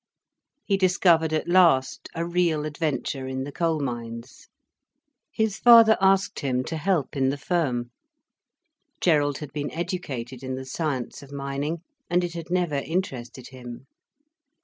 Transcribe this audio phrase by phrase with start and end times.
[0.65, 4.47] He discovered at last a real adventure in the coal mines.
[5.31, 7.91] His father asked him to help in the firm.
[8.99, 13.85] Gerald had been educated in the science of mining, and it had never interested him.